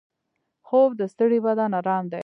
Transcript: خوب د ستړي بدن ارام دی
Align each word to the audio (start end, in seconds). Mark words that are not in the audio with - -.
خوب 0.67 0.89
د 0.99 1.01
ستړي 1.13 1.39
بدن 1.45 1.71
ارام 1.79 2.05
دی 2.11 2.19